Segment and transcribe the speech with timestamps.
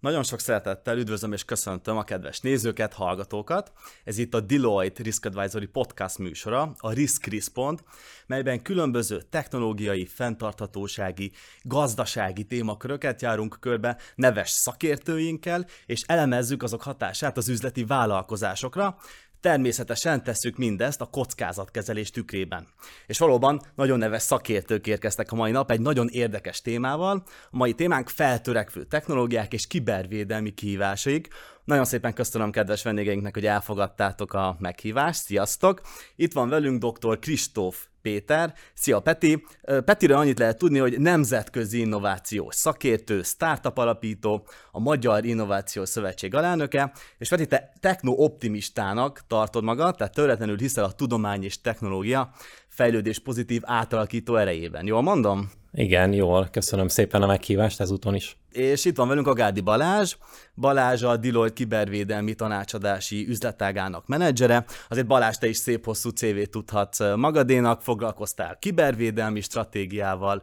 [0.00, 3.72] Nagyon sok szeretettel üdvözlöm és köszöntöm a kedves nézőket, hallgatókat.
[4.04, 7.80] Ez itt a Deloitte Risk Advisory podcast műsora, a Risk Respond,
[8.26, 11.32] melyben különböző technológiai, fenntarthatósági,
[11.62, 18.98] gazdasági témaköröket járunk körbe neves szakértőinkkel, és elemezzük azok hatását az üzleti vállalkozásokra,
[19.40, 22.66] Természetesen tesszük mindezt a kockázatkezelés tükrében.
[23.06, 27.22] És valóban nagyon neves szakértők érkeztek a mai nap egy nagyon érdekes témával.
[27.50, 31.28] A mai témánk feltörekvő technológiák és kibervédelmi kihívásaik.
[31.64, 35.22] Nagyon szépen köszönöm kedves vendégeinknek, hogy elfogadtátok a meghívást.
[35.22, 35.80] Sziasztok!
[36.16, 37.18] Itt van velünk dr.
[37.18, 38.54] Kristóf Péter.
[38.74, 39.44] Szia Peti!
[39.84, 46.92] Petiről annyit lehet tudni, hogy nemzetközi innovációs szakértő, startup alapító, a Magyar Innovációs Szövetség alelnöke,
[47.18, 52.32] és Peti, te techno-optimistának tartod magad, tehát töretlenül hiszel a tudomány és technológia
[52.68, 54.86] fejlődés pozitív átalakító erejében.
[54.86, 55.50] Jól mondom?
[55.72, 56.48] Igen, jól.
[56.52, 58.36] Köszönöm szépen a meghívást ezúton is.
[58.52, 60.16] És itt van velünk a Gádi Balázs.
[60.54, 64.64] Balázs a Deloitte kibervédelmi tanácsadási üzletágának menedzsere.
[64.88, 70.42] Azért Balázs, te is szép hosszú CV-t tudhatsz magadénak, foglalkoztál kibervédelmi stratégiával,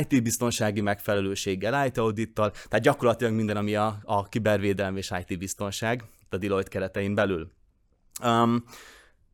[0.00, 7.14] IT-biztonsági megfelelőséggel, IT-audittal, tehát gyakorlatilag minden, ami a, a kibervédelmi és IT-biztonság a Deloitte keretein
[7.14, 7.50] belül.
[8.24, 8.64] Um,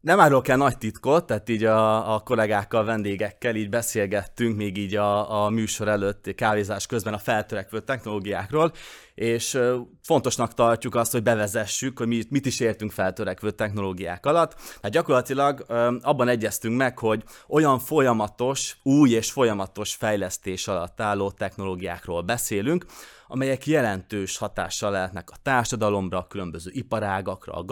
[0.01, 4.97] nem árulok el nagy titkot, tehát így a, a kollégákkal, vendégekkel így beszélgettünk még így
[4.97, 8.73] a, a műsor előtt, kávézás közben a feltörekvő technológiákról,
[9.15, 9.59] és
[10.03, 14.55] fontosnak tartjuk azt, hogy bevezessük, hogy mit, mit is értünk feltörekvő technológiák alatt.
[14.83, 15.65] Hát gyakorlatilag
[16.03, 22.85] abban egyeztünk meg, hogy olyan folyamatos, új és folyamatos fejlesztés alatt álló technológiákról beszélünk,
[23.33, 27.65] amelyek jelentős hatással lehetnek a társadalomra, a különböző iparágakra, a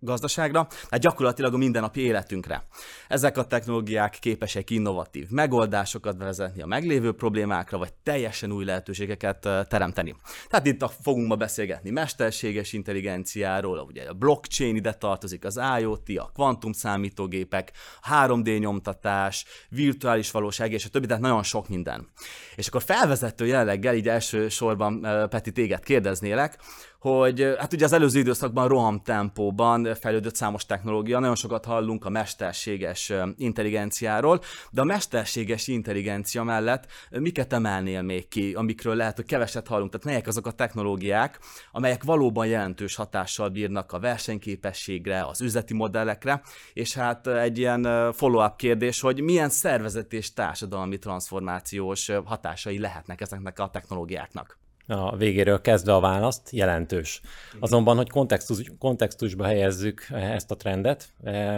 [0.00, 2.66] gazdaságra, hát gyakorlatilag a mindennapi életünkre.
[3.08, 10.14] Ezek a technológiák képesek innovatív megoldásokat vezetni a meglévő problémákra, vagy teljesen új lehetőségeket teremteni.
[10.48, 16.30] Tehát itt fogunk ma beszélgetni mesterséges intelligenciáról, ugye a blockchain ide tartozik, az IoT, a
[16.34, 22.08] kvantum számítógépek, a 3D nyomtatás, virtuális valóság és a többi, tehát nagyon sok minden.
[22.56, 26.58] És akkor felvezető jelleggel így első sor elsősorban Peti téged kérdeznélek,
[26.98, 32.10] hogy hát ugye az előző időszakban roham tempóban fejlődött számos technológia, nagyon sokat hallunk a
[32.10, 39.66] mesterséges intelligenciáról, de a mesterséges intelligencia mellett miket emelnél még ki, amikről lehet, hogy keveset
[39.66, 41.38] hallunk, tehát melyek azok a technológiák,
[41.72, 46.42] amelyek valóban jelentős hatással bírnak a versenyképességre, az üzleti modellekre,
[46.72, 53.58] és hát egy ilyen follow-up kérdés, hogy milyen szervezet és társadalmi transformációs hatásai lehetnek ezeknek
[53.58, 57.20] a technológiáknak a végéről kezdve a választ, jelentős.
[57.60, 61.08] Azonban, hogy kontextus, kontextusba helyezzük ezt a trendet,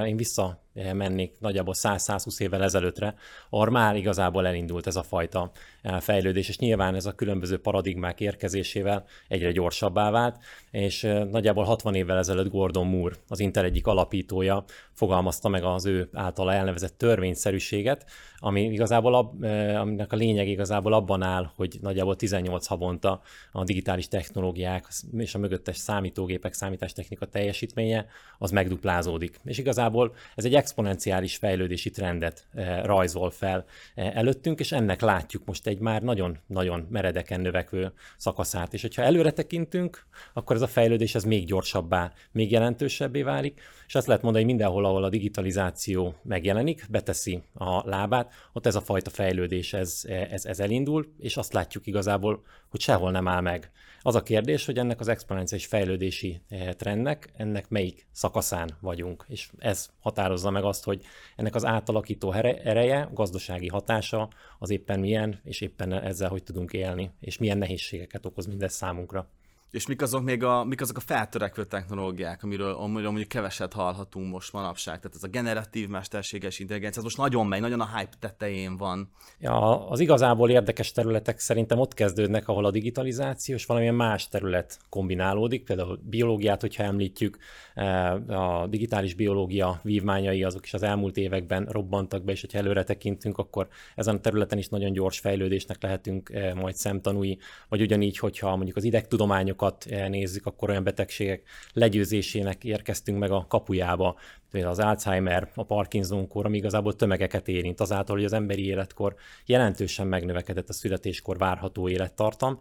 [0.06, 0.62] én vissza
[0.92, 3.14] mennék nagyjából 100-120 évvel ezelőttre,
[3.50, 5.50] ahol már igazából elindult ez a fajta
[5.82, 10.36] eh, fejlődés, és nyilván ez a különböző paradigmák érkezésével egyre gyorsabbá vált,
[10.70, 15.86] és eh, nagyjából 60 évvel ezelőtt Gordon Moore, az Intel egyik alapítója, fogalmazta meg az
[15.86, 18.04] ő általa elnevezett törvényszerűséget,
[18.38, 23.20] ami igazából, ab, eh, aminek a lényeg igazából abban áll, hogy nagyjából 18 havonta
[23.52, 28.06] a digitális technológiák és a mögöttes számítógépek, számítástechnika teljesítménye
[28.38, 29.40] az megduplázódik.
[29.44, 33.64] És igazából ez egy exponenciális fejlődési trendet eh, rajzol fel
[33.94, 38.74] eh, előttünk, és ennek látjuk most egy már nagyon-nagyon meredeken növekvő szakaszát.
[38.74, 43.94] És hogyha előre tekintünk, akkor ez a fejlődés ez még gyorsabbá, még jelentősebbé válik, és
[43.94, 48.80] azt lehet mondani, hogy mindenhol, ahol a digitalizáció megjelenik, beteszi a lábát, ott ez a
[48.80, 53.70] fajta fejlődés, ez, ez, ez elindul, és azt látjuk igazából, hogy sehol nem áll meg.
[54.02, 59.50] Az a kérdés, hogy ennek az exponenciális fejlődési eh, trendnek, ennek melyik szakaszán vagyunk, és
[59.58, 61.02] ez határozza meg azt, hogy
[61.36, 64.28] ennek az átalakító ereje, gazdasági hatása
[64.58, 69.28] az éppen milyen, és éppen ezzel hogy tudunk élni, és milyen nehézségeket okoz mindez számunkra.
[69.70, 74.32] És mik azok még a, mik azok a feltörekvő technológiák, amiről, amiről mondjuk keveset hallhatunk
[74.32, 74.96] most manapság?
[74.96, 79.10] Tehát ez a generatív mesterséges intelligencia, ez most nagyon megy, nagyon a hype tetején van.
[79.38, 84.78] Ja, az igazából érdekes területek szerintem ott kezdődnek, ahol a digitalizáció és valamilyen más terület
[84.88, 87.38] kombinálódik, például biológiát, hogyha említjük,
[87.74, 92.84] eh, a digitális biológia vívmányai azok is az elmúlt években robbantak be, és hogyha előre
[92.84, 97.38] tekintünk, akkor ezen a területen is nagyon gyors fejlődésnek lehetünk eh, majd szemtanúi,
[97.68, 103.46] vagy ugyanígy, hogyha mondjuk az idegtudományok tudományokat nézzük, akkor olyan betegségek legyőzésének érkeztünk meg a
[103.48, 104.16] kapujába,
[104.50, 109.14] például az Alzheimer, a Parkinson-kor, ami igazából tömegeket érint, azáltal, hogy az emberi életkor
[109.46, 112.58] jelentősen megnövekedett a születéskor várható élettartam,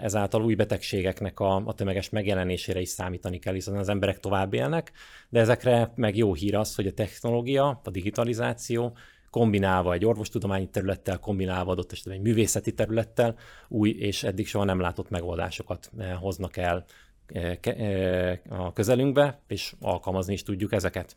[0.00, 4.92] ezáltal új betegségeknek a, a tömeges megjelenésére is számítani kell, hiszen az emberek tovább élnek,
[5.28, 8.96] de ezekre meg jó hír az, hogy a technológia, a digitalizáció
[9.36, 13.36] kombinálva egy orvostudományi területtel, kombinálva adott esetben egy művészeti területtel
[13.68, 15.90] új és eddig soha nem látott megoldásokat
[16.20, 16.84] hoznak el
[18.48, 21.16] a közelünkbe, és alkalmazni is tudjuk ezeket.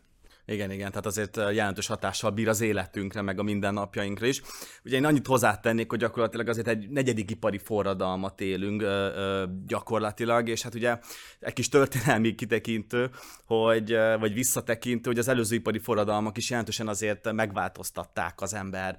[0.50, 4.42] Igen, igen, tehát azért jelentős hatással bír az életünkre, meg a mindennapjainkra is.
[4.84, 10.48] Ugye én annyit hozzátennék, hogy gyakorlatilag azért egy negyedik ipari forradalmat élünk ö, ö, gyakorlatilag,
[10.48, 10.98] és hát ugye
[11.40, 13.10] egy kis történelmi kitekintő,
[13.44, 18.96] hogy, vagy visszatekintő, hogy az előző ipari forradalmak is jelentősen azért megváltoztatták az ember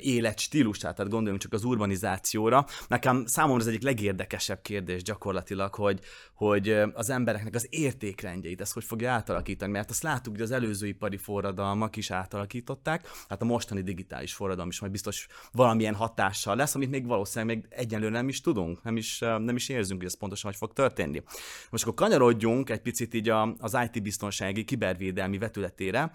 [0.00, 2.66] életstílusát, tehát gondoljunk csak az urbanizációra.
[2.88, 6.00] Nekem számomra az egyik legérdekesebb kérdés gyakorlatilag, hogy,
[6.34, 10.92] hogy az embereknek az értékrendjeit, ezt hogy fogja átalakítani, mert azt láttuk, hogy az előző
[10.94, 16.74] ipari forradalmak is átalakították, hát a mostani digitális forradalom is majd biztos valamilyen hatással lesz,
[16.74, 20.18] amit még valószínűleg még egyenlően nem is tudunk, nem is, nem is érzünk, hogy ez
[20.18, 21.22] pontosan hogy fog történni.
[21.70, 26.12] Most akkor kanyarodjunk egy picit így az IT-biztonsági, kibervédelmi vetületére.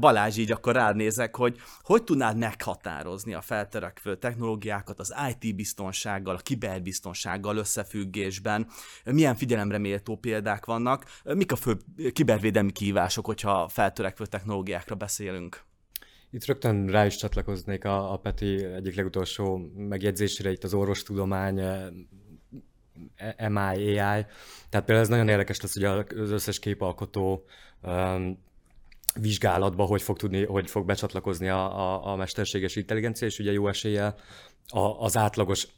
[0.00, 7.56] Balázs, így akkor ránézek, hogy hogy tudnád meghatározni a feltörekvő technológiákat az IT-biztonsággal, a kiberbiztonsággal
[7.56, 8.66] összefüggésben,
[9.04, 11.76] milyen figyelemre méltó példák vannak, mik a fő
[12.12, 15.62] kibervédelmi kihívások, hogyha feltörekvő technológiákra beszélünk?
[16.30, 21.54] Itt rögtön rá is csatlakoznék a, a Peti egyik legutolsó megjegyzésére, itt az orvostudomány,
[23.48, 24.26] MI, AI.
[24.68, 25.84] Tehát például ez nagyon érdekes lesz, hogy
[26.18, 27.44] az összes képalkotó
[27.82, 28.42] um,
[29.20, 33.68] vizsgálatba hogy fog tudni, hogy fog becsatlakozni a, a, a mesterséges intelligencia, és ugye jó
[33.68, 34.16] eséllyel
[34.68, 35.68] a, az átlagos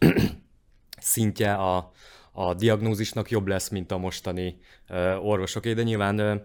[0.98, 1.90] szintje a,
[2.32, 4.58] a diagnózisnak jobb lesz, mint a mostani
[4.88, 6.40] uh, orvosoké, de nyilván uh,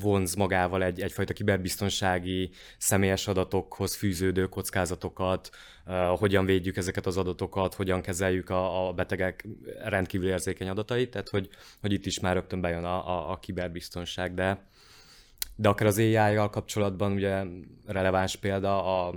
[0.00, 5.50] vonz magával egy, egyfajta kiberbiztonsági személyes adatokhoz fűződő kockázatokat,
[6.16, 9.48] hogyan védjük ezeket az adatokat, hogyan kezeljük a, a betegek
[9.84, 11.48] rendkívül érzékeny adatait, tehát hogy,
[11.80, 14.66] hogy itt is már rögtön bejön a, a, a kiberbiztonság, de,
[15.56, 17.42] de akár az AI-jal kapcsolatban ugye
[17.86, 19.14] releváns példa a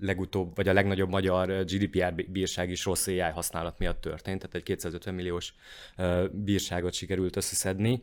[0.00, 4.62] legutóbb, vagy a legnagyobb magyar GDPR bírság is rossz AI használat miatt történt, tehát egy
[4.62, 5.54] 250 milliós
[6.32, 8.00] bírságot sikerült összeszedni.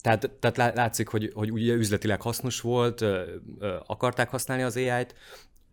[0.00, 3.04] Tehát, tehát látszik, hogy, hogy ugye üzletileg hasznos volt,
[3.86, 5.14] akarták használni az AI-t,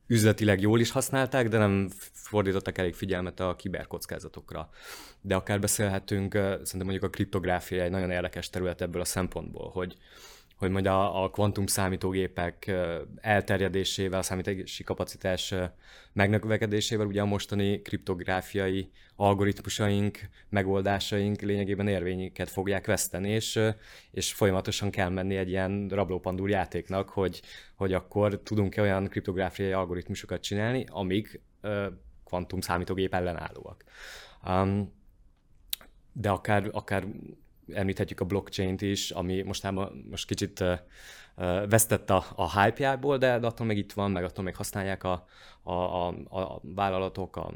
[0.08, 4.70] üzletileg jól is használták, de nem fordítottak elég figyelmet a kiberkockázatokra.
[5.22, 9.98] De akár beszélhetünk, szerintem mondjuk a kriptográfia egy nagyon érdekes terület ebből a szempontból, hogy,
[10.56, 12.72] hogy majd a, a kvantum számítógépek
[13.16, 15.54] elterjedésével, a számítási kapacitás
[16.14, 20.20] megnövekedésével ugye a mostani kriptográfiai algoritmusaink,
[20.50, 23.60] megoldásaink lényegében érvényeket fogják veszteni, és,
[24.12, 27.42] és folyamatosan kell menni egy ilyen rablópandúr játéknak, hogy,
[27.76, 31.42] hogy akkor tudunk-e olyan kriptográfiai algoritmusokat csinálni, amik
[32.24, 33.84] kvantum számítógép ellenállóak.
[34.48, 34.94] Um,
[36.14, 37.06] de akár, akár
[37.74, 40.64] említhetjük a blockchain-t is, ami mostában most kicsit
[41.70, 45.26] vesztett a, a hype-jából, de, de attól még itt van, meg attól még használják a,
[45.64, 47.54] a, a, a vállalatok, a,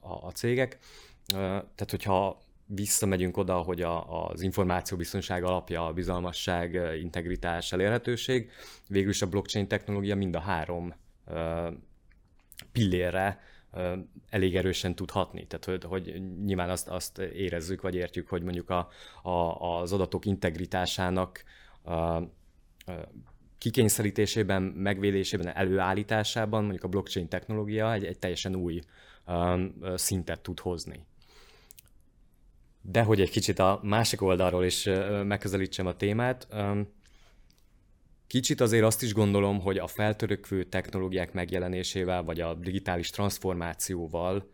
[0.00, 0.78] a, a cégek.
[1.26, 8.50] Tehát, hogyha visszamegyünk oda, hogy a, az információbiztonság alapja a bizalmasság, integritás, elérhetőség,
[8.88, 10.94] végül is a blockchain technológia mind a három
[12.72, 13.40] pillérre
[14.28, 15.46] elég erősen tud hatni.
[15.46, 18.88] Tehát, hogy, hogy nyilván azt, azt érezzük, vagy értjük, hogy mondjuk a,
[19.22, 19.30] a,
[19.80, 21.44] az adatok integritásának
[21.82, 22.28] a, a
[23.58, 28.80] kikényszerítésében, megvédésében, előállításában mondjuk a blockchain technológia egy, egy teljesen új
[29.26, 31.04] um, szintet tud hozni.
[32.82, 34.84] De hogy egy kicsit a másik oldalról is
[35.24, 36.88] megközelítsem a témát, um,
[38.30, 44.50] Kicsit azért azt is gondolom, hogy a feltörökvő technológiák megjelenésével, vagy a digitális transformációval,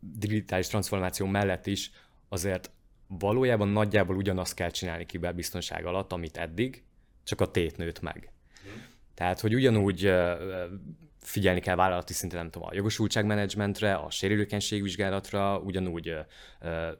[0.00, 1.90] digitális transformáció mellett is
[2.28, 2.70] azért
[3.06, 6.84] valójában nagyjából ugyanazt kell csinálni kiberbiztonság alatt, amit eddig,
[7.24, 8.32] csak a tét nőtt meg.
[9.14, 10.12] Tehát, hogy ugyanúgy
[11.18, 16.14] figyelni kell vállalati szinten, nem tudom, a jogosultságmenedzsmentre, a sérülékenységvizsgálatra, ugyanúgy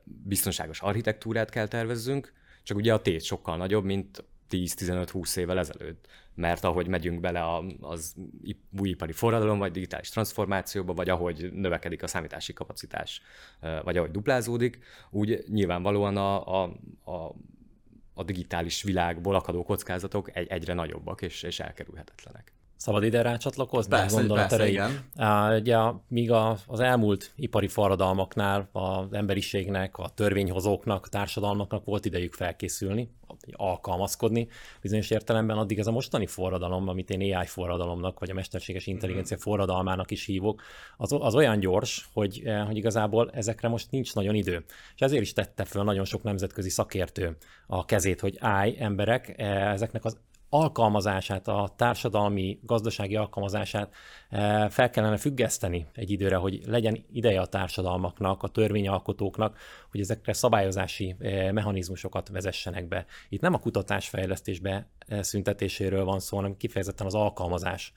[0.04, 2.36] biztonságos architektúrát kell tervezzünk,
[2.68, 6.06] csak ugye a tét sokkal nagyobb, mint 10-15-20 évvel ezelőtt.
[6.34, 8.14] Mert ahogy megyünk bele az
[8.78, 13.22] új ipari forradalom, vagy digitális transformációba, vagy ahogy növekedik a számítási kapacitás,
[13.84, 14.78] vagy ahogy duplázódik,
[15.10, 17.34] úgy nyilvánvalóan a, a, a,
[18.14, 22.52] a digitális világból akadó kockázatok egy, egyre nagyobbak és, és elkerülhetetlenek.
[22.78, 23.90] Szabad ide rácsatlakozni?
[23.90, 25.04] Persze, persze, igen.
[25.58, 25.76] Ugye,
[26.08, 26.30] míg
[26.66, 33.10] az elmúlt ipari forradalmaknál az emberiségnek, a törvényhozóknak, a társadalmaknak volt idejük felkészülni,
[33.52, 34.48] alkalmazkodni.
[34.80, 39.36] Bizonyos értelemben addig ez a mostani forradalom, amit én AI forradalomnak, vagy a mesterséges intelligencia
[39.36, 39.40] mm.
[39.40, 40.62] forradalmának is hívok,
[40.96, 44.64] az, az olyan gyors, hogy, eh, hogy igazából ezekre most nincs nagyon idő.
[44.94, 49.72] És ezért is tette föl nagyon sok nemzetközi szakértő a kezét, hogy állj, emberek, eh,
[49.72, 50.18] ezeknek az
[50.50, 53.94] alkalmazását, a társadalmi, gazdasági alkalmazását
[54.28, 59.58] eh, fel kellene függeszteni egy időre, hogy legyen ideje a társadalmaknak, a törvényalkotóknak,
[59.90, 63.06] hogy ezekre szabályozási eh, mechanizmusokat vezessenek be.
[63.28, 64.86] Itt nem a kutatásfejlesztésbe
[65.20, 67.92] szüntetéséről van szó, hanem kifejezetten az alkalmazás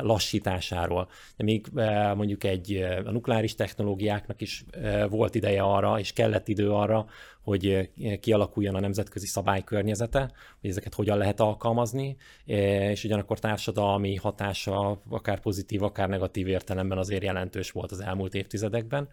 [0.00, 1.08] lassításáról.
[1.36, 1.66] De még
[2.14, 4.64] mondjuk egy a nukleáris technológiáknak is
[5.08, 7.06] volt ideje arra, és kellett idő arra,
[7.42, 15.40] hogy kialakuljon a nemzetközi szabálykörnyezete, hogy ezeket hogyan lehet alkalmazni, és ugyanakkor társadalmi hatása, akár
[15.40, 19.08] pozitív, akár negatív értelemben azért jelentős volt az elmúlt évtizedekben.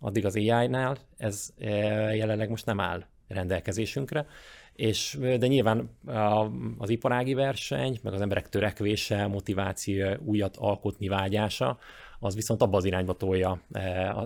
[0.00, 1.48] Addig az AI-nál ez
[2.14, 4.26] jelenleg most nem áll rendelkezésünkre,
[4.76, 5.90] és, de nyilván
[6.78, 11.78] az iparági verseny, meg az emberek törekvése, motiváció, újat alkotni vágyása,
[12.18, 13.60] az viszont abba az irányba tolja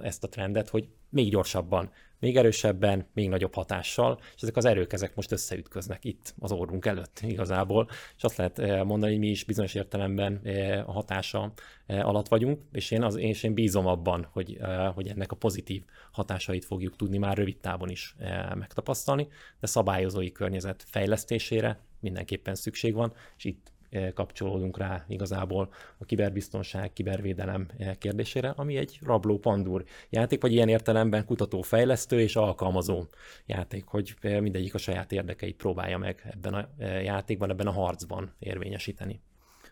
[0.02, 4.92] ezt a trendet, hogy még gyorsabban még erősebben, még nagyobb hatással, és ezek az erők
[4.92, 9.28] ezek most összeütköznek itt az orrunk előtt igazából, és azt lehet eh, mondani, hogy mi
[9.28, 11.52] is bizonyos értelemben eh, a hatása
[11.86, 14.58] eh, alatt vagyunk, és én, az, és én bízom abban, hogy,
[14.94, 15.82] hogy ennek a pozitív
[16.12, 18.16] hatásait fogjuk tudni már rövid távon is
[18.54, 19.28] megtapasztalni,
[19.60, 23.72] de szabályozói környezet fejlesztésére mindenképpen szükség van, és itt
[24.14, 30.68] kapcsolódunk rá igazából a kiberbiztonság, kibervédelem eh, kérdésére, ami egy rabló pandúr játék, vagy ilyen
[30.68, 33.04] értelemben kutató, fejlesztő és alkalmazó
[33.46, 36.68] játék, hogy eh, mindegyik a saját érdekeit próbálja meg ebben a
[37.02, 39.20] játékban, ebben a harcban érvényesíteni.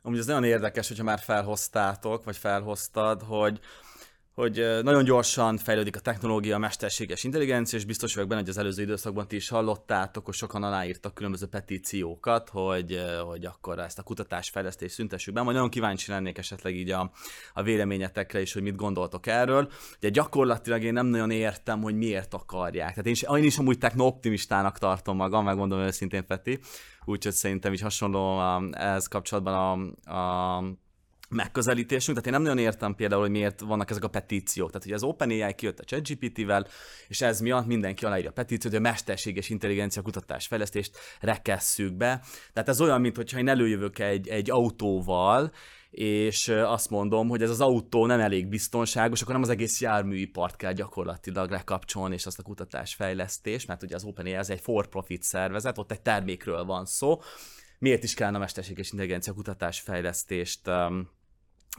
[0.02, 3.60] Amúgy ez nagyon érdekes, hogyha már felhoztátok, vagy felhoztad, hogy
[4.36, 8.58] hogy nagyon gyorsan fejlődik a technológia, a mesterséges intelligencia, és biztos vagyok benne, hogy az
[8.58, 14.02] előző időszakban ti is hallottátok, hogy sokan aláírtak különböző petíciókat, hogy, hogy akkor ezt a
[14.02, 15.42] kutatásfejlesztést szüntessük be.
[15.42, 17.10] Majd nagyon kíváncsi lennék esetleg így a,
[17.54, 19.70] a véleményetekre is, hogy mit gondoltok erről.
[19.96, 22.88] Ugye gyakorlatilag én nem nagyon értem, hogy miért akarják.
[22.88, 26.58] Tehát én is, én is amúgy techno-optimistának tartom magam, megmondom őszintén, Peti,
[27.04, 28.40] úgyhogy szerintem is hasonló
[28.72, 29.54] ehhez kapcsolatban
[30.04, 30.62] a, a
[31.28, 34.70] megközelítésünk, tehát én nem nagyon értem például, hogy miért vannak ezek a petíciók.
[34.70, 36.66] Tehát, hogy az OpenAI kijött a ChatGPT-vel,
[37.08, 42.22] és ez miatt mindenki aláírja a petíciót, hogy a mesterséges intelligencia kutatás fejlesztést rekesszük be.
[42.52, 45.52] Tehát ez olyan, mintha én előjövök egy, egy autóval,
[45.90, 50.56] és azt mondom, hogy ez az autó nem elég biztonságos, akkor nem az egész járműipart
[50.56, 55.78] kell gyakorlatilag lekapcsolni, és azt a kutatásfejlesztés, mert ugye az OpenAI ez egy for-profit szervezet,
[55.78, 57.20] ott egy termékről van szó,
[57.78, 59.80] miért is kellene a mesterséges intelligencia kutatás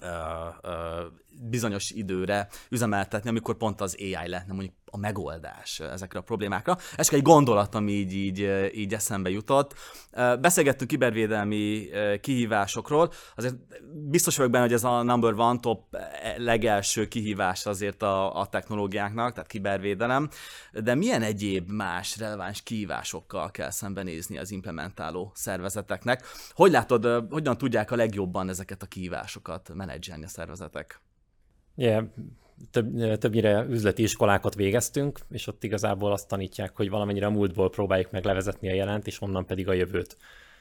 [0.02, 6.22] fejlesztést um, bizonyos időre üzemeltetni, amikor pont az AI lehetne mondjuk a megoldás ezekre a
[6.22, 6.78] problémákra.
[6.96, 9.74] Ez egy gondolat, ami így, így, így eszembe jutott.
[10.40, 11.90] Beszélgettünk kibervédelmi
[12.22, 13.56] kihívásokról, azért
[13.94, 15.98] biztos vagyok benne, hogy ez a number one top
[16.38, 20.30] legelső kihívás azért a, a technológiáknak, tehát kibervédelem,
[20.72, 26.26] de milyen egyéb más releváns kihívásokkal kell szembenézni az implementáló szervezeteknek?
[26.52, 31.02] Hogy látod, hogyan tudják a legjobban ezeket a kihívásokat menedzselni a szervezetek?
[31.80, 32.06] Yeah,
[32.72, 38.12] több, többnyire üzleti iskolákat végeztünk, és ott igazából azt tanítják, hogy valamennyire a múltból próbáljuk
[38.12, 40.18] meg levezetni a jelent, és onnan pedig a jövőt.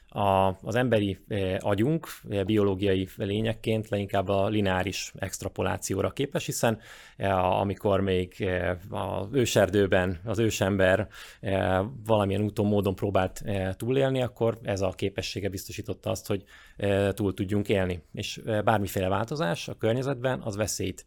[0.08, 1.18] A, az emberi
[1.58, 2.08] agyunk
[2.46, 6.78] biológiai lényekként leginkább a lineáris extrapolációra képes, hiszen
[7.60, 8.48] amikor még
[8.90, 11.08] az őserdőben az ősember
[12.06, 13.44] valamilyen úton, módon próbált
[13.76, 16.44] túlélni, akkor ez a képessége biztosította azt, hogy
[17.14, 18.02] túl tudjunk élni.
[18.12, 21.06] És bármiféle változás a környezetben az veszélyt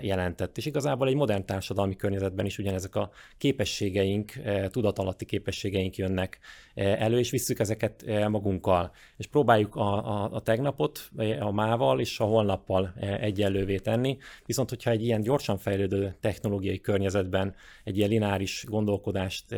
[0.00, 0.56] jelentett.
[0.56, 4.32] És igazából egy modern társadalmi környezetben is ugyanezek a képességeink,
[4.70, 6.38] tudatalatti képességeink jönnek
[6.74, 8.92] elő, és visszük ezeket magunkkal.
[9.16, 11.10] És próbáljuk a, a, a tegnapot
[11.40, 14.16] a mával és a holnappal egyenlővé tenni.
[14.46, 19.56] Viszont, hogyha egy ilyen gyorsan fejlődő technológiai környezetben egy ilyen lineáris gondolkodást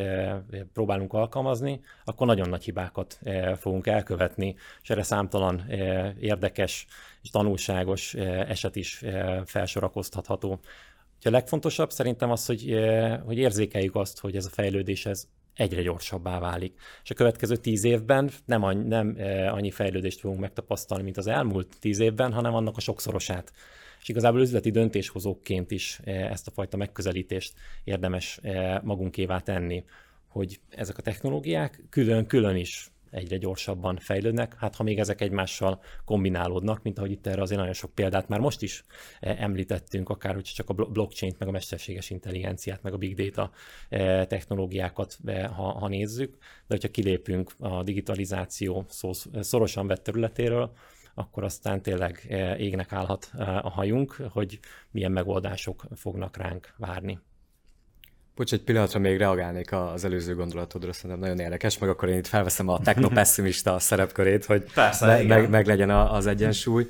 [0.73, 3.19] próbálunk alkalmazni, akkor nagyon nagy hibákat
[3.57, 5.38] fogunk elkövetni, és erre számtalan
[6.21, 6.87] érdekes
[7.23, 9.05] és tanulságos eset is
[9.45, 10.61] felsorakoztatható.
[11.25, 12.75] a legfontosabb szerintem az, hogy,
[13.25, 16.75] hogy érzékeljük azt, hogy ez a fejlődés ez egyre gyorsabbá válik.
[17.03, 19.17] És a következő tíz évben nem, annyi, nem
[19.51, 23.53] annyi fejlődést fogunk megtapasztalni, mint az elmúlt tíz évben, hanem annak a sokszorosát.
[24.01, 27.55] És igazából üzleti döntéshozókként is ezt a fajta megközelítést
[27.85, 28.41] érdemes
[28.83, 29.85] magunkévá tenni,
[30.29, 36.83] hogy ezek a technológiák külön-külön is egyre gyorsabban fejlődnek, hát ha még ezek egymással kombinálódnak,
[36.83, 38.85] mint ahogy itt erre azért nagyon sok példát már most is
[39.21, 43.51] eh, említettünk, akár hogy csak a blockchain-t, meg a mesterséges intelligenciát, meg a big data
[43.89, 49.11] eh, technológiákat, eh, ha, ha nézzük, de hogyha kilépünk a digitalizáció szó,
[49.41, 50.73] szorosan vett területéről,
[51.15, 52.27] akkor aztán tényleg
[52.59, 54.59] égnek állhat a hajunk, hogy
[54.91, 57.19] milyen megoldások fognak ránk várni.
[58.39, 62.27] Bocs, egy pillanatra még reagálnék az előző gondolatodra, szerintem nagyon érdekes, meg akkor én itt
[62.27, 66.87] felveszem a technopessimista szerepkörét, hogy Persze, me- meg, meg legyen az egyensúly.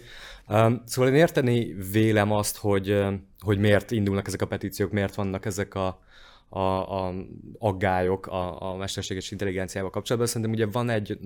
[0.49, 5.14] Um, szóval én érteni vélem azt, hogy, um, hogy miért indulnak ezek a petíciók, miért
[5.14, 6.00] vannak ezek a,
[6.49, 6.61] a,
[7.07, 7.14] a
[7.59, 10.31] aggályok a, a mesterséges intelligenciával kapcsolatban.
[10.31, 11.19] Szerintem ugye van egy,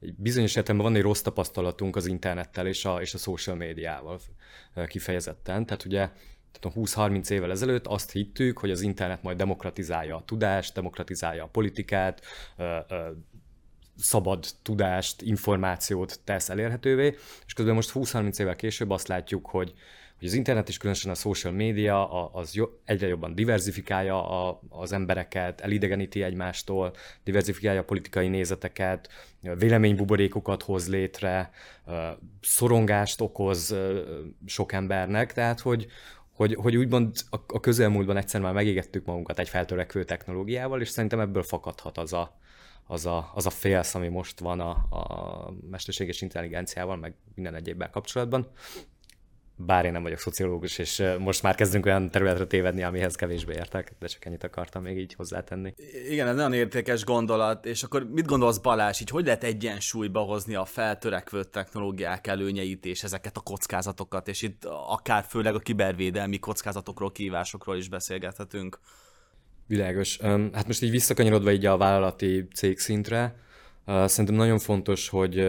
[0.00, 4.20] egy bizonyos értelemben van egy rossz tapasztalatunk az internettel és a, és a social médiával
[4.74, 5.66] uh, kifejezetten.
[5.66, 6.08] Tehát ugye
[6.60, 11.48] tehát 20-30 évvel ezelőtt azt hittük, hogy az internet majd demokratizálja a tudást, demokratizálja a
[11.48, 12.22] politikát,
[13.98, 17.14] szabad tudást, információt tesz elérhetővé,
[17.46, 19.72] és közben most 20-30 évvel később azt látjuk, hogy,
[20.18, 25.60] hogy az internet és különösen a social media az jo, egyre jobban diversifikálja az embereket,
[25.60, 26.94] elidegeníti egymástól,
[27.24, 29.08] diversifikálja a politikai nézeteket,
[29.40, 31.50] véleménybuborékokat hoz létre,
[32.40, 33.76] szorongást okoz
[34.46, 35.86] sok embernek, tehát hogy,
[36.36, 41.20] hogy, hogy úgymond a, a közelmúltban egyszer már megégettük magunkat egy feltörekvő technológiával, és szerintem
[41.20, 42.38] ebből fakadhat az a,
[42.86, 47.90] az a, az a félsz, ami most van a, a mesterséges intelligenciával, meg minden egyébben
[47.90, 48.50] kapcsolatban.
[49.58, 53.92] Bár én nem vagyok szociológus, és most már kezdünk olyan területre tévedni, amihez kevésbé értek,
[53.98, 55.74] de csak ennyit akartam még így hozzátenni.
[56.08, 60.54] Igen, ez nagyon értékes gondolat, és akkor mit gondolsz Balázs, így hogy lehet egyensúlyba hozni
[60.54, 67.12] a feltörekvő technológiák előnyeit és ezeket a kockázatokat, és itt akár főleg a kibervédelmi kockázatokról,
[67.12, 68.80] kívásokról is beszélgethetünk.
[69.66, 70.18] Világos.
[70.52, 73.36] Hát most így visszakanyarodva így a vállalati cégszintre,
[73.86, 75.48] szerintem nagyon fontos, hogy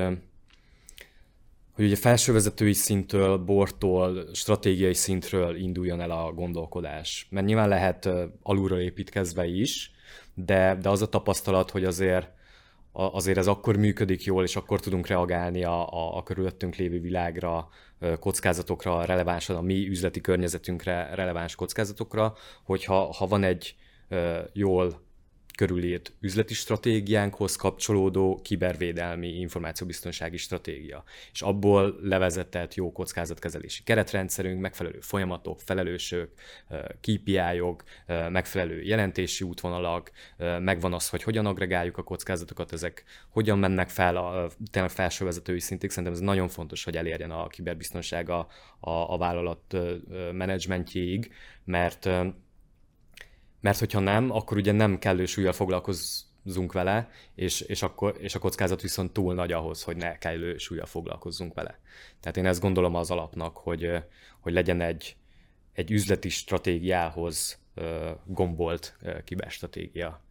[1.78, 7.28] hogy ugye felsővezetői szintől, bortól, stratégiai szintről induljon el a gondolkodás.
[7.30, 8.10] Mert nyilván lehet
[8.42, 9.92] alulról építkezve is,
[10.34, 12.36] de, de az a tapasztalat, hogy azért
[12.92, 17.70] azért ez akkor működik jól, és akkor tudunk reagálni a, a, a körülöttünk lévő világra,
[18.20, 23.76] kockázatokra, relevánsan a mi üzleti környezetünkre releváns kockázatokra, hogyha ha van egy
[24.54, 25.07] jól
[25.58, 31.04] körülírt üzleti stratégiánkhoz kapcsolódó kibervédelmi információbiztonsági stratégia.
[31.32, 36.32] És abból levezetett jó kockázatkezelési keretrendszerünk, megfelelő folyamatok, felelősök,
[37.02, 37.84] KPI-ok,
[38.30, 40.12] megfelelő jelentési útvonalak,
[40.60, 45.90] megvan az, hogy hogyan agregáljuk a kockázatokat, ezek hogyan mennek fel a tényleg felsővezetői szintig.
[45.90, 48.48] Szerintem ez nagyon fontos, hogy elérjen a kiberbiztonság a,
[48.80, 49.78] a, a vállalat
[50.32, 51.32] menedzsmentjéig,
[51.64, 52.10] mert
[53.60, 58.40] mert hogyha nem, akkor ugye nem kellő súlyjal foglalkozzunk vele, és, és, akkor, és a
[58.40, 61.80] kockázat viszont túl nagy ahhoz, hogy ne kellő súlyjal foglalkozzunk vele.
[62.20, 63.92] Tehát én ezt gondolom az alapnak, hogy,
[64.40, 65.16] hogy legyen egy,
[65.74, 67.60] egy üzleti stratégiához
[68.26, 70.22] gombolt kiberstratégia.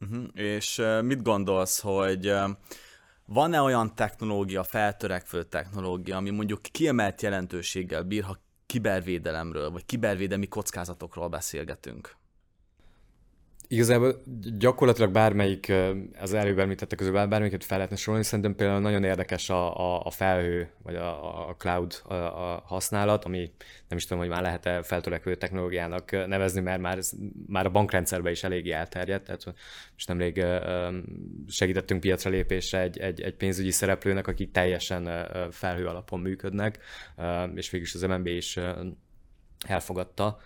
[0.00, 0.24] Uh-huh.
[0.34, 2.32] És mit gondolsz, hogy
[3.24, 11.28] van-e olyan technológia, feltörekvő technológia, ami mondjuk kiemelt jelentőséggel bír, ha kibervédelemről, vagy kibervédelmi kockázatokról
[11.28, 12.16] beszélgetünk?
[13.68, 14.22] Igazából
[14.58, 15.72] gyakorlatilag bármelyik,
[16.20, 20.10] az előbb említettek közül bármelyiket fel lehetne sorolni, szerintem például nagyon érdekes a, a, a
[20.10, 23.52] felhő, vagy a, a cloud a, a használat, ami
[23.88, 26.98] nem is tudom, hogy már lehet-e feltörekvő technológiának nevezni, mert már,
[27.46, 29.44] már a bankrendszerben is eléggé elterjedt, tehát
[29.92, 30.44] most nemrég
[31.48, 36.78] segítettünk piacra lépésre egy, egy, egy pénzügyi szereplőnek, akik teljesen felhő alapon működnek,
[37.54, 38.58] és végülis az MNB is
[39.66, 40.38] elfogadta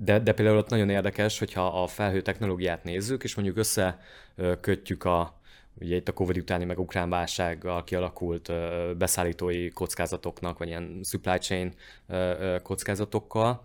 [0.00, 5.40] de, de például ott nagyon érdekes, hogyha a felhő technológiát nézzük, és mondjuk összekötjük a,
[5.80, 8.52] ugye itt a Covid utáni meg ukrán válsággal kialakult
[8.96, 11.74] beszállítói kockázatoknak, vagy ilyen supply chain
[12.62, 13.64] kockázatokkal,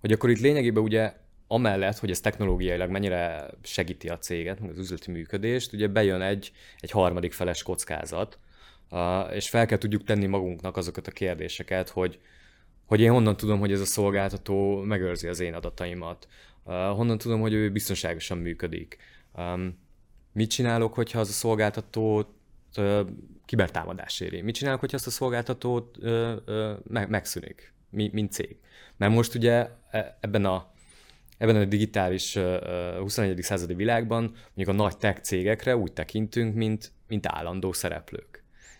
[0.00, 1.12] hogy akkor itt lényegében ugye
[1.46, 6.52] amellett, hogy ez technológiailag mennyire segíti a céget, meg az üzleti működést, ugye bejön egy,
[6.80, 8.38] egy harmadik feles kockázat,
[9.32, 12.20] és fel kell tudjuk tenni magunknak azokat a kérdéseket, hogy,
[12.88, 16.28] hogy én honnan tudom, hogy ez a szolgáltató megőrzi az én adataimat,
[16.64, 18.96] uh, honnan tudom, hogy ő biztonságosan működik.
[19.36, 19.78] Um,
[20.32, 22.28] mit csinálok, hogyha az a szolgáltatót
[22.76, 23.00] uh,
[23.44, 24.40] kibertámadás éri?
[24.40, 28.56] Mit csinálok, hogyha azt a szolgáltatót uh, uh, meg, megszűnik, mi, mint cég?
[28.96, 30.72] Mert most ugye e, ebben a
[31.38, 33.42] ebben a digitális uh, 21.
[33.42, 34.22] századi világban
[34.54, 38.37] mondjuk a nagy tech cégekre úgy tekintünk, mint, mint állandó szereplők.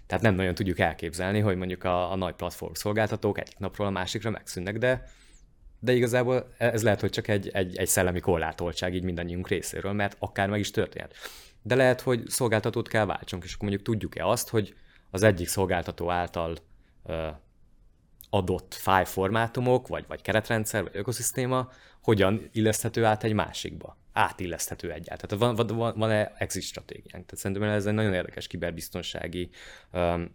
[0.09, 3.91] Tehát nem nagyon tudjuk elképzelni, hogy mondjuk a, a nagy platform szolgáltatók egyik napról a
[3.91, 5.05] másikra megszűnnek, de,
[5.81, 10.17] de igazából ez lehet, hogy csak egy, egy, egy szellemi korlátoltság így mindannyiunk részéről, mert
[10.19, 11.15] akár meg is történhet.
[11.63, 14.75] De lehet, hogy szolgáltatót kell váltsunk, és akkor mondjuk tudjuk-e azt, hogy
[15.11, 16.57] az egyik szolgáltató által
[17.07, 17.29] ö,
[18.31, 21.69] adott file formátumok, vagy, vagy keretrendszer, vagy ökoszisztéma
[22.03, 25.39] hogyan illeszthető át egy másikba átilleszthető egyáltalán.
[25.39, 27.25] Tehát van, van, van-e exit stratégiánk?
[27.27, 29.51] Tehát szerintem ez egy nagyon érdekes kiberbiztonsági
[29.93, 30.35] um,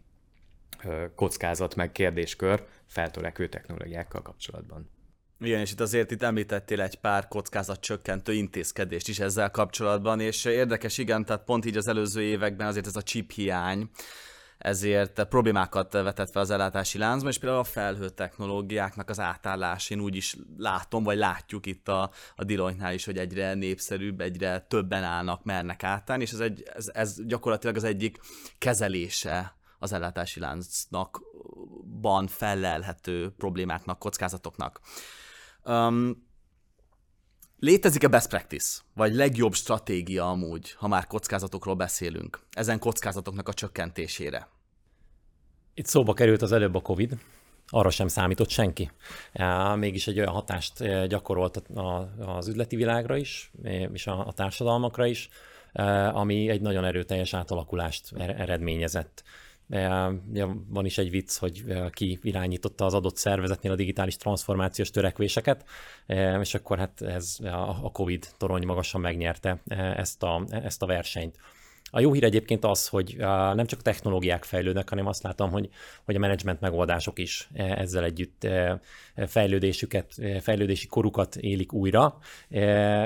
[1.15, 4.89] kockázat meg kérdéskör feltörekvő technológiákkal kapcsolatban.
[5.39, 10.97] Igen, és itt azért itt említettél egy pár kockázatcsökkentő intézkedést is ezzel kapcsolatban, és érdekes,
[10.97, 13.89] igen, tehát pont így az előző években azért ez a chip hiány,
[14.63, 19.99] ezért problémákat vetett fel az ellátási láncban, és például a felhő technológiáknak az átállás, én
[19.99, 25.03] úgy is látom, vagy látjuk itt a, a Deloitte-nál is, hogy egyre népszerűbb, egyre többen
[25.03, 28.19] állnak, mernek átállni, és ez, egy, ez, ez gyakorlatilag az egyik
[28.57, 31.21] kezelése az ellátási láncnak
[32.01, 34.79] ban fellelhető problémáknak, kockázatoknak.
[35.63, 36.31] Um,
[37.59, 44.52] Létezik-e best practice, vagy legjobb stratégia amúgy, ha már kockázatokról beszélünk, ezen kockázatoknak a csökkentésére?
[45.73, 47.17] Itt szóba került az előbb a COVID,
[47.67, 48.91] arra sem számított senki.
[49.75, 51.63] Mégis egy olyan hatást eh, gyakorolt
[52.25, 55.29] az üzleti világra is, eh, és a társadalmakra is,
[55.71, 59.23] eh, ami egy nagyon erőteljes átalakulást er-, eredményezett.
[60.67, 65.65] Van is egy vicc, hogy ki irányította az adott szervezetnél a digitális transformációs törekvéseket,
[66.41, 67.37] és akkor hát ez
[67.81, 69.61] a Covid torony magasan megnyerte
[69.95, 71.37] ezt a, ezt a versenyt.
[71.95, 73.15] A jó hír egyébként az, hogy
[73.53, 75.69] nem csak technológiák fejlődnek, hanem azt látom, hogy,
[76.05, 78.47] hogy a menedzsment megoldások is ezzel együtt
[79.27, 82.17] fejlődésüket, fejlődési korukat élik újra,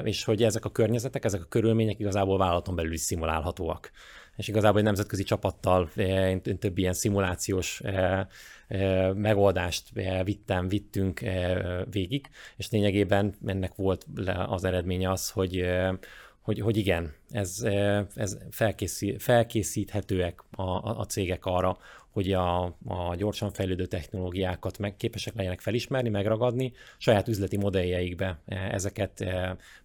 [0.03, 3.91] és hogy ezek a környezetek, ezek a körülmények igazából vállalaton belül is szimulálhatóak.
[4.35, 7.81] És igazából egy nemzetközi csapattal én több ilyen szimulációs
[9.13, 9.89] megoldást
[10.23, 11.19] vittem, vittünk
[11.91, 14.05] végig, és lényegében ennek volt
[14.47, 15.65] az eredménye az, hogy
[16.47, 17.61] hogy, hogy igen, ez,
[18.15, 21.77] ez felkészít, felkészíthetőek a, a, a cégek arra,
[22.09, 29.25] hogy a, a gyorsan fejlődő technológiákat meg képesek legyenek felismerni, megragadni, saját üzleti modelljeikbe ezeket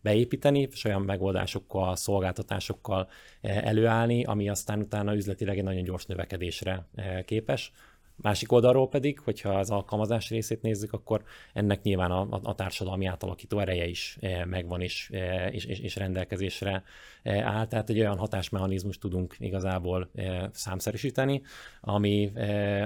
[0.01, 3.09] beépíteni, saját megoldásokkal, szolgáltatásokkal
[3.41, 6.87] előállni, ami aztán utána üzletileg egy nagyon gyors növekedésre
[7.25, 7.73] képes.
[8.17, 11.23] Másik oldalról pedig, hogyha az alkalmazás részét nézzük, akkor
[11.53, 15.11] ennek nyilván a, a társadalmi átalakító ereje is e, megvan e, és,
[15.65, 16.83] és, és rendelkezésre
[17.23, 17.67] e, áll.
[17.67, 20.11] Tehát egy olyan hatásmechanizmus tudunk igazából
[20.53, 21.43] számszerűsíteni,
[21.81, 22.33] ami,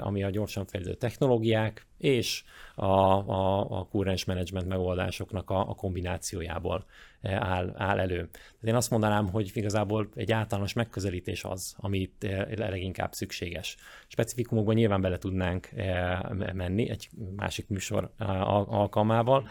[0.00, 6.84] ami a gyorsan fejlődő technológiák és a, a, a kurrens management megoldásoknak a, a kombinációjából
[7.22, 8.16] áll, áll elő.
[8.16, 13.76] Tehát én azt mondanám, hogy igazából egy általános megközelítés az, amit leginkább szükséges.
[14.06, 16.20] Specifikumokban nyilván bele tudnánk eh,
[16.54, 19.48] menni egy másik műsor eh, alkalmával,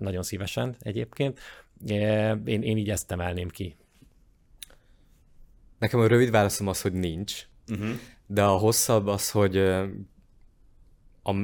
[0.00, 1.40] nagyon szívesen egyébként.
[1.86, 3.76] Én, én így ezt emelném ki.
[5.78, 7.88] Nekem a rövid válaszom az, hogy nincs, uh-huh.
[8.26, 9.56] de a hosszabb az, hogy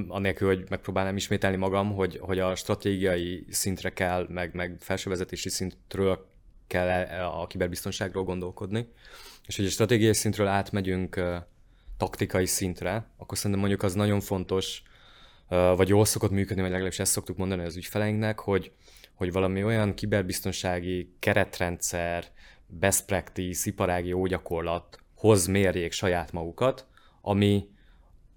[0.08, 6.30] anélkül, hogy megpróbálnám ismételni magam, hogy, hogy a stratégiai szintre kell, meg, meg felsővezetési szintről
[6.66, 8.88] kell a kiberbiztonságról gondolkodni,
[9.46, 11.36] és hogy a stratégiai szintről átmegyünk uh,
[12.02, 14.82] taktikai szintre, akkor szerintem mondjuk az nagyon fontos,
[15.48, 18.72] vagy jól szokott működni, vagy legalábbis ezt szoktuk mondani az ügyfeleinknek, hogy,
[19.14, 22.24] hogy valami olyan kiberbiztonsági keretrendszer,
[22.66, 26.86] best practice, iparági jó gyakorlat hoz mérjék saját magukat,
[27.20, 27.68] ami,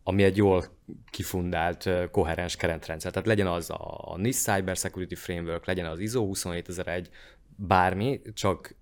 [0.03, 0.63] ami egy jól
[1.09, 3.11] kifundált, koherens keretrendszer.
[3.11, 7.09] Tehát legyen az a NIST Cyber Security Framework, legyen az ISO 27001,
[7.55, 8.75] bármi, csak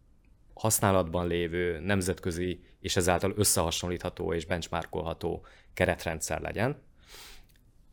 [0.63, 6.82] használatban lévő, nemzetközi és ezáltal összehasonlítható és benchmarkolható keretrendszer legyen.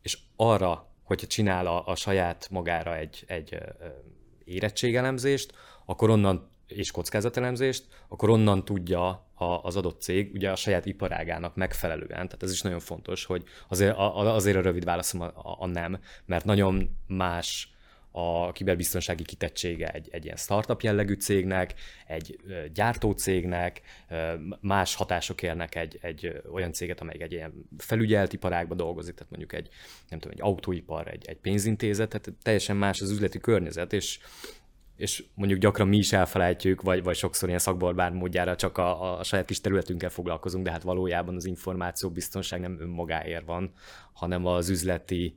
[0.01, 3.57] És arra, hogyha csinál a, a saját magára egy, egy
[4.43, 5.53] érettségelemzést,
[5.85, 11.55] akkor onnan és kockázatelemzést, akkor onnan tudja a, az adott cég ugye a saját iparágának
[11.55, 15.67] megfelelően, tehát ez is nagyon fontos, hogy azért a, azért a rövid válaszom a, a,
[15.67, 17.71] nem, mert nagyon más
[18.11, 21.73] a kiberbiztonsági kitettsége egy, egy ilyen startup jellegű cégnek,
[22.07, 22.39] egy
[22.73, 23.81] gyártócégnek,
[24.61, 29.53] más hatások érnek egy, egy olyan céget, amely egy ilyen felügyelt iparágban dolgozik, tehát mondjuk
[29.53, 29.69] egy,
[30.09, 34.19] nem tudom, egy autóipar, egy, egy pénzintézet, tehát teljesen más az üzleti környezet, és
[34.95, 39.23] és mondjuk gyakran mi is elfelejtjük, vagy, vagy sokszor ilyen szakbarbár módjára csak a, a
[39.23, 43.73] saját kis területünkkel foglalkozunk, de hát valójában az információbiztonság nem önmagáért van,
[44.13, 45.35] hanem az üzleti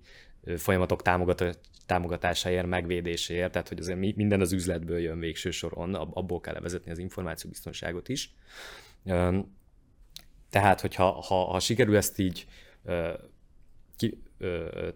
[0.56, 1.02] folyamatok
[1.86, 6.98] támogatásáért, megvédéséért, tehát hogy azért minden az üzletből jön végső soron, abból kell levezetni az
[6.98, 8.34] információbiztonságot is.
[10.50, 12.46] Tehát, hogyha ha, ha sikerül ezt így
[13.96, 14.22] ki,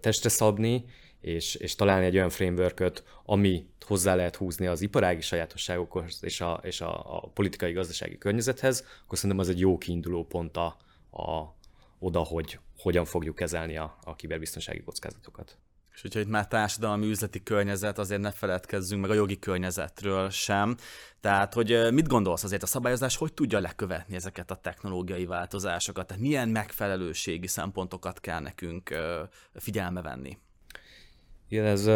[0.01, 0.85] testre szabni,
[1.21, 6.61] és, és találni egy olyan framework ami hozzá lehet húzni az iparági sajátosságokhoz és a,
[6.63, 10.77] és a, a politikai gazdasági környezethez, akkor szerintem az egy jó kiinduló pont a,
[11.11, 11.57] a,
[11.99, 15.59] oda, hogy hogyan fogjuk kezelni a, a kiberbiztonsági kockázatokat.
[15.99, 20.77] És hogyha itt már társadalmi üzleti környezet, azért ne feledkezzünk meg a jogi környezetről sem.
[21.21, 26.07] Tehát, hogy mit gondolsz azért a szabályozás, hogy tudja lekövetni ezeket a technológiai változásokat?
[26.07, 28.95] Tehát milyen megfelelőségi szempontokat kell nekünk
[29.55, 30.39] figyelme venni?
[31.49, 31.87] Igen, ez,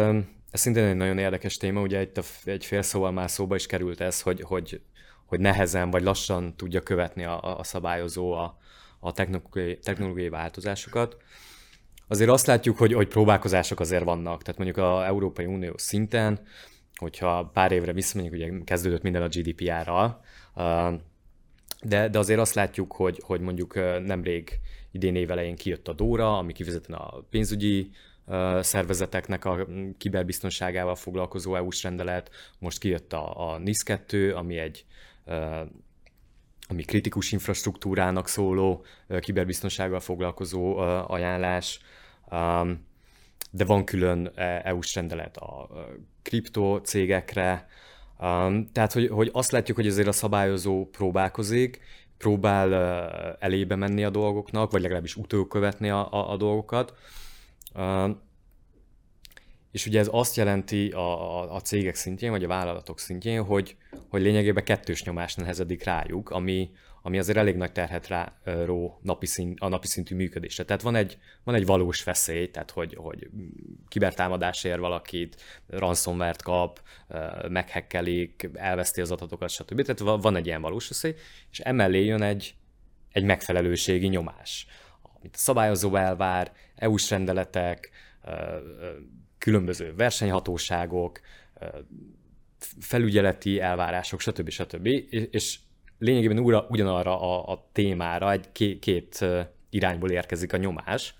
[0.51, 3.65] ez szintén egy nagyon érdekes téma, ugye itt a, egy fél szóval már szóba is
[3.65, 4.81] került ez, hogy, hogy,
[5.25, 8.57] hogy nehezen vagy lassan tudja követni a, a szabályozó a,
[8.99, 11.17] a technológiai, technológiai változásokat.
[12.13, 16.39] Azért azt látjuk, hogy, hogy próbálkozások azért vannak, tehát mondjuk a Európai Unió szinten,
[16.95, 20.21] hogyha pár évre visszamegyünk, ugye kezdődött minden a GDPR-ral,
[21.81, 23.73] de, de azért azt látjuk, hogy, hogy mondjuk
[24.05, 24.59] nemrég
[24.91, 27.89] idén évelején kijött a DORA, ami kivezetően a pénzügyi
[28.59, 34.85] szervezeteknek a kiberbiztonságával foglalkozó EU-s rendelet, most kijött a, a NIS 2, ami egy
[36.67, 38.85] ami kritikus infrastruktúrának szóló
[39.19, 41.79] kiberbiztonsággal foglalkozó ajánlás,
[43.51, 44.31] de van külön
[44.63, 45.69] EU-s rendelet a
[46.21, 47.67] kripto cégekre,
[48.71, 51.79] tehát, hogy, hogy azt látjuk, hogy azért a szabályozó próbálkozik,
[52.17, 52.73] próbál
[53.39, 56.93] elébe menni a dolgoknak, vagy legalábbis utókövetni a, a, a dolgokat.
[59.71, 63.77] És ugye ez azt jelenti a, a, a cégek szintjén, vagy a vállalatok szintjén, hogy,
[64.09, 66.71] hogy lényegében kettős nyomás nehezedik rájuk, ami,
[67.05, 70.63] ami azért elég nagy terhet rá ró napi szint, a napi szintű működésre.
[70.63, 73.29] Tehát van egy, van egy valós veszély, tehát hogy, hogy
[73.87, 76.81] kibertámadás ér valakit, ransomware kap,
[77.47, 79.81] meghekkelik, elveszti az adatokat, stb.
[79.81, 81.15] Tehát van egy ilyen valós veszély,
[81.51, 82.55] és emellé jön egy,
[83.11, 84.67] egy megfelelőségi nyomás,
[85.01, 87.89] amit a szabályozó elvár, EU-s rendeletek,
[89.37, 91.19] különböző versenyhatóságok,
[92.79, 94.49] felügyeleti elvárások, stb.
[94.49, 94.85] stb.
[95.09, 95.59] És
[96.03, 99.25] lényegében újra ugyanarra a, a témára egy két, két
[99.69, 101.15] irányból érkezik a nyomás.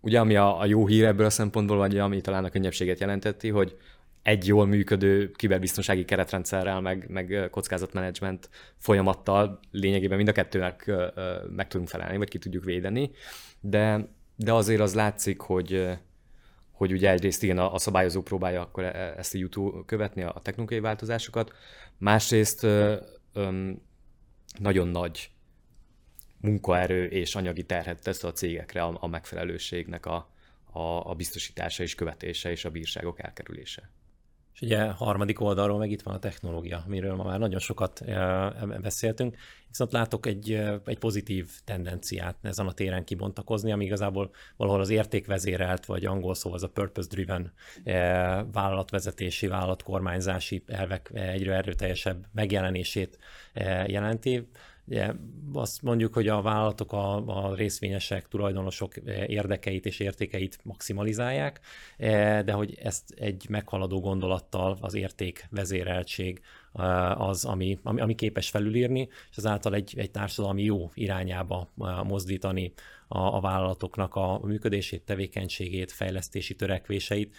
[0.00, 3.48] ugye ami a, a jó hír ebből a szempontból, vagy ami talán a könnyebbséget jelenteti,
[3.48, 3.76] hogy
[4.22, 10.90] egy jól működő kiberbiztonsági keretrendszerrel, meg, meg kockázatmenedzsment folyamattal lényegében mind a kettőnek
[11.56, 13.10] meg tudunk felelni, vagy ki tudjuk védeni,
[13.60, 15.88] de, de azért az látszik, hogy,
[16.72, 20.40] hogy ugye egyrészt igen, a, a szabályozó próbálja akkor e, ezt a YouTube követni, a
[20.42, 21.52] technikai változásokat,
[21.98, 22.66] másrészt
[23.34, 23.70] ö, ö,
[24.58, 25.30] nagyon nagy
[26.40, 30.30] munkaerő és anyagi terhet tesz a cégekre a, a megfelelőségnek a,
[30.64, 33.90] a, a biztosítása és követése és a bírságok elkerülése.
[34.54, 38.04] És ugye harmadik oldalról meg itt van a technológia, amiről ma már nagyon sokat
[38.80, 39.36] beszéltünk,
[39.68, 40.52] viszont látok egy,
[40.84, 46.52] egy pozitív tendenciát ezen a téren kibontakozni, ami igazából valahol az értékvezérelt, vagy angol szó
[46.52, 47.52] az a purpose-driven
[48.52, 53.18] vállalatvezetési, vállalatkormányzási elvek egyre erőteljesebb megjelenését
[53.86, 54.48] jelenti.
[54.86, 55.12] Ugye
[55.52, 61.60] azt mondjuk, hogy a vállalatok a, a részvényesek, tulajdonosok eh, érdekeit és értékeit maximalizálják,
[61.96, 66.40] eh, de hogy ezt egy meghaladó gondolattal az érték vezéreltség
[66.72, 71.72] eh, az, ami, ami, ami képes felülírni, és azáltal egy, egy társadalmi jó irányába
[72.04, 72.72] mozdítani
[73.08, 77.36] a, a vállalatoknak a működését, tevékenységét, fejlesztési törekvéseit,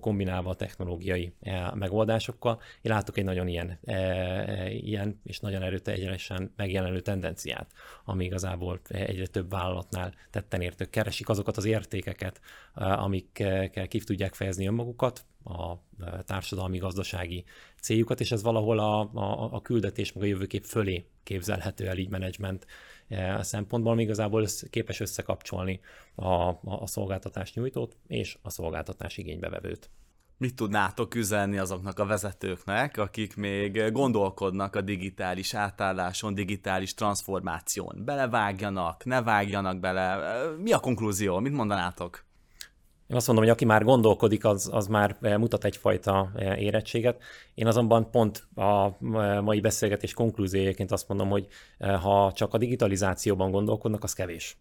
[0.00, 2.60] kombinálva a technológiai eh, megoldásokkal.
[2.82, 7.72] Én látok egy nagyon ilyen, eh, ilyen és nagyon erőteljesen megjelenő tendenciát,
[8.04, 12.40] ami igazából egyre több vállalatnál tetten értők keresik azokat az értékeket,
[12.74, 15.74] amikkel ki tudják fejezni önmagukat, a
[16.24, 17.44] társadalmi, gazdasági
[17.80, 22.08] céljukat, és ez valahol a, a, a küldetés meg a jövőkép fölé képzelhető el így
[22.08, 22.66] menedzsment
[23.10, 25.80] E, szempontból még igazából képes összekapcsolni
[26.14, 29.90] a, a, a szolgáltatás nyújtót és a szolgáltatás igénybevevőt.
[30.36, 38.02] Mit tudnátok üzenni azoknak a vezetőknek, akik még gondolkodnak a digitális átálláson, digitális transformáción?
[38.04, 40.18] Belevágjanak, ne vágjanak bele?
[40.58, 41.38] Mi a konklúzió?
[41.38, 42.24] Mit mondanátok?
[43.10, 47.22] Én azt mondom, hogy aki már gondolkodik, az, az már eh, mutat egyfajta eh, érettséget.
[47.54, 51.46] Én azonban pont a eh, mai beszélgetés konklúziójaként azt mondom, hogy
[51.78, 54.56] ha csak a digitalizációban gondolkodnak, az kevés.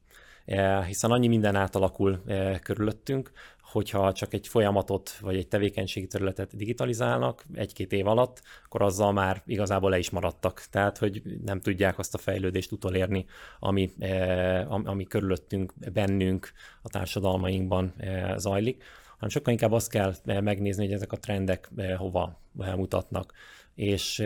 [0.86, 2.24] Hiszen annyi minden átalakul
[2.64, 3.32] körülöttünk,
[3.72, 9.42] hogyha csak egy folyamatot vagy egy tevékenységi területet digitalizálnak egy-két év alatt, akkor azzal már
[9.46, 10.64] igazából le is maradtak.
[10.70, 13.26] Tehát, hogy nem tudják azt a fejlődést utolérni,
[13.60, 16.52] ami, eh, ami körülöttünk, bennünk,
[16.82, 21.70] a társadalmainkban eh, zajlik, hanem sokkal inkább azt kell eh, megnézni, hogy ezek a trendek
[21.98, 22.40] hova
[22.76, 23.34] mutatnak
[23.80, 24.24] és,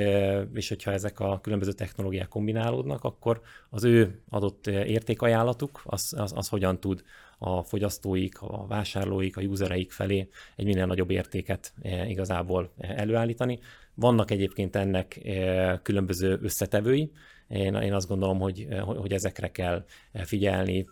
[0.54, 6.48] és hogyha ezek a különböző technológiák kombinálódnak, akkor az ő adott értékajánlatuk az, az, az
[6.48, 7.04] hogyan tud
[7.38, 13.60] a fogyasztóik, a vásárlóik, a usereik felé egy minél nagyobb értéket eh, igazából előállítani.
[13.94, 17.12] Vannak egyébként ennek eh, különböző összetevői,
[17.48, 20.88] Én, én azt gondolom, hogy, hogy ezekre kell figyelni.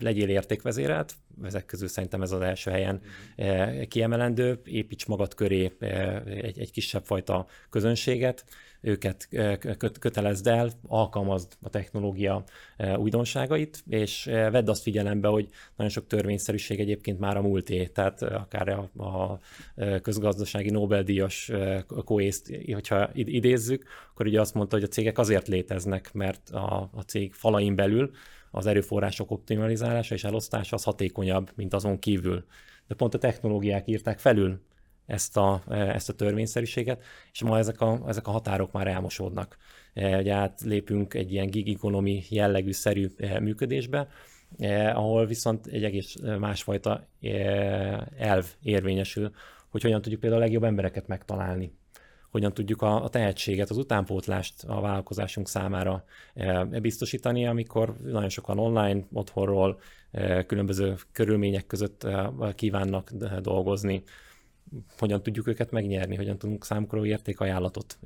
[0.00, 3.00] Legyél értékvezérelt, ezek közül szerintem ez az első helyen
[3.88, 4.60] kiemelendő.
[4.64, 5.72] Építs magad köré
[6.24, 8.44] egy, egy kisebb fajta közönséget,
[8.80, 9.28] őket
[10.00, 12.44] kötelezd el, alkalmazd a technológia
[12.96, 18.68] újdonságait, és vedd azt figyelembe, hogy nagyon sok törvényszerűség egyébként már a múlté, tehát akár
[18.68, 19.38] a, a
[20.02, 21.52] közgazdasági Nobel-díjas
[22.04, 27.00] Coase-t, hogyha idézzük, akkor ugye azt mondta, hogy a cégek azért léteznek, mert a, a
[27.00, 28.10] cég falain belül
[28.50, 32.44] az erőforrások optimalizálása és elosztása az hatékonyabb, mint azon kívül.
[32.86, 34.60] De pont a technológiák írták felül
[35.08, 39.56] ezt a, ezt a törvényszerűséget, és ma ezek a, ezek a határok már elmosódnak.
[39.94, 44.08] E, ugye átlépünk egy ilyen gig economy jellegű szerű e, működésbe,
[44.58, 49.30] eh, ahol viszont egy egész másfajta eh, elv érvényesül,
[49.68, 51.72] hogy hogyan tudjuk például a legjobb embereket megtalálni
[52.30, 58.58] hogyan tudjuk a, a tehetséget, az utánpótlást a vállalkozásunk számára e, biztosítani, amikor nagyon sokan
[58.58, 64.02] online, otthonról, e, különböző körülmények között e, kívánnak dolgozni,
[64.98, 67.98] hogyan tudjuk őket megnyerni, hogyan tudunk számukra értékajánlatot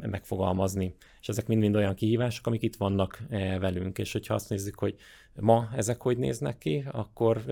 [0.00, 0.94] megfogalmazni.
[1.20, 3.22] És ezek mind-mind olyan kihívások, amik itt vannak
[3.58, 4.96] velünk, és hogyha azt nézzük, hogy
[5.40, 7.44] ma ezek hogy néznek ki, akkor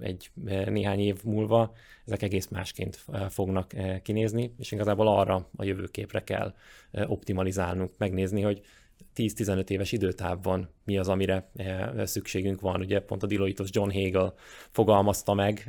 [0.00, 0.30] egy
[0.66, 1.72] néhány év múlva
[2.06, 6.54] ezek egész másként fognak kinézni, és igazából arra a jövőképre kell
[7.06, 8.60] optimalizálnunk, megnézni, hogy
[9.20, 11.50] 10-15 éves időtávban mi az, amire
[12.04, 12.80] szükségünk van.
[12.80, 14.34] Ugye pont a Deloitte-os John Hagel
[14.70, 15.68] fogalmazta meg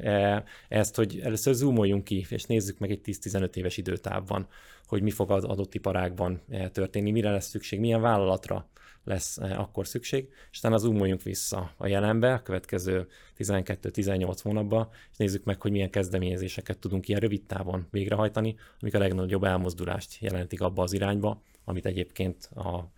[0.68, 4.48] ezt, hogy először zoomoljunk ki, és nézzük meg egy 10-15 éves időtávban,
[4.86, 8.70] hogy mi fog az adott iparágban történni, mire lesz szükség, milyen vállalatra
[9.04, 15.18] lesz eh, akkor szükség, és utána zoomoljunk vissza a jelenbe, a következő 12-18 hónapban, és
[15.18, 20.62] nézzük meg, hogy milyen kezdeményezéseket tudunk ilyen rövid távon végrehajtani, amik a legnagyobb elmozdulást jelentik
[20.62, 22.92] abba az irányba, amit egyébként a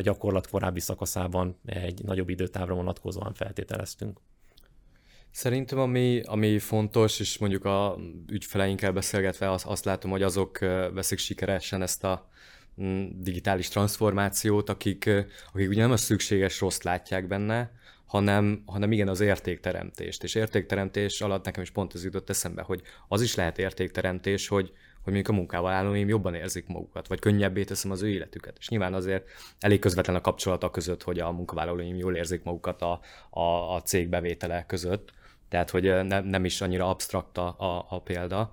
[0.00, 4.20] gyakorlat korábbi szakaszában egy nagyobb időtávra vonatkozóan feltételeztünk.
[5.30, 10.58] Szerintem ami, ami fontos, és mondjuk a ügyfeleinkkel beszélgetve azt, azt látom, hogy azok
[10.92, 12.28] veszik sikeresen ezt a
[12.82, 15.10] Mm, digitális transformációt, akik,
[15.52, 17.72] akik ugye nem a szükséges rossz látják benne,
[18.06, 20.22] hanem, hanem igen az értékteremtést.
[20.22, 24.72] És értékteremtés alatt nekem is pont ez jutott eszembe, hogy az is lehet értékteremtés, hogy,
[25.08, 28.56] hogy mondjuk a munkával állóim jobban érzik magukat, vagy könnyebbé teszem az ő életüket.
[28.58, 29.28] És nyilván azért
[29.60, 34.08] elég közvetlen a kapcsolata között, hogy a munkavállalóim jól érzik magukat a, a, a cég
[34.08, 35.12] bevétele között.
[35.48, 38.52] Tehát, hogy ne, nem is annyira absztrakt a, a, a példa.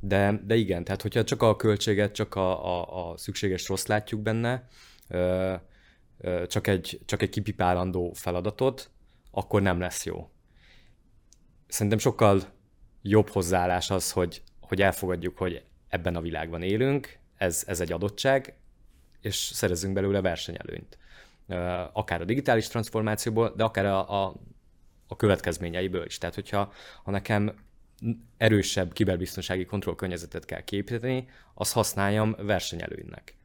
[0.00, 4.20] De, de igen, tehát hogyha csak a költséget, csak a, a, a szükséges rossz látjuk
[4.20, 4.68] benne,
[5.08, 5.54] ö,
[6.18, 8.90] ö, csak, egy, csak egy kipipálandó feladatot,
[9.30, 10.30] akkor nem lesz jó.
[11.66, 12.40] Szerintem sokkal
[13.02, 18.54] jobb hozzáállás az, hogy, hogy elfogadjuk, hogy ebben a világban élünk, ez, ez egy adottság,
[19.20, 20.98] és szerezünk belőle versenyelőnyt.
[21.92, 24.34] Akár a digitális transformációból, de akár a, a,
[25.06, 26.18] a következményeiből is.
[26.18, 27.54] Tehát, hogyha ha nekem
[28.36, 33.36] erősebb kiberbiztonsági kontrollkörnyezetet kell képíteni, az használjam versenyelőnynek.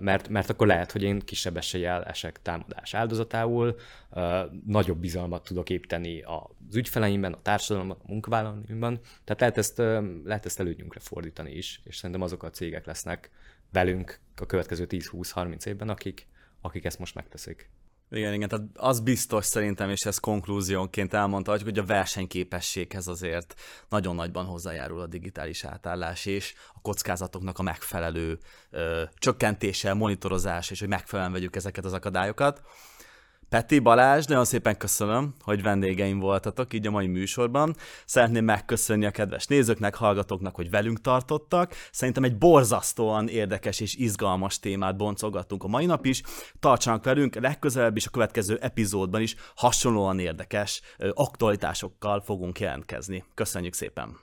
[0.00, 3.76] Mert, mert akkor lehet, hogy én kisebb eséllyel esek támadás áldozatául,
[4.66, 9.78] nagyobb bizalmat tudok építeni az ügyfeleimben, a társadalomban, a munkavállalóimban, tehát lehet ezt,
[10.24, 13.30] lehet ezt előnyünkre fordítani is, és szerintem azok a cégek lesznek
[13.72, 16.26] velünk a következő 10-20-30 évben, akik,
[16.60, 17.70] akik ezt most megteszik.
[18.14, 23.54] Igen, igen, tehát az biztos szerintem, és ez konklúziónként elmondta, hogy a versenyképességhez azért
[23.88, 28.38] nagyon nagyban hozzájárul a digitális átállás, és a kockázatoknak a megfelelő
[28.70, 32.62] ö, csökkentése, monitorozás, és hogy megfelelően vegyük ezeket az akadályokat.
[33.52, 37.74] Peti, Balázs, nagyon szépen köszönöm, hogy vendégeim voltatok így a mai műsorban.
[38.04, 41.74] Szeretném megköszönni a kedves nézőknek, hallgatóknak, hogy velünk tartottak.
[41.90, 46.22] Szerintem egy borzasztóan érdekes és izgalmas témát boncolgattunk a mai nap is.
[46.60, 50.80] Tartsanak velünk, legközelebb is a következő epizódban is hasonlóan érdekes
[51.14, 53.24] aktualitásokkal fogunk jelentkezni.
[53.34, 54.16] Köszönjük szépen!